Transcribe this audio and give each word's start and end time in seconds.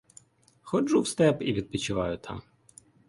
Ходжу 0.61 1.01
в 1.01 1.07
степ 1.07 1.41
і 1.41 1.53
відпочиваю 1.53 2.17
там. 2.17 2.41